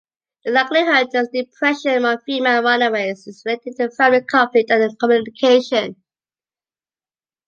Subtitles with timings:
[0.45, 5.95] The likelihood of depression among female runaways is related to family conflict and communication.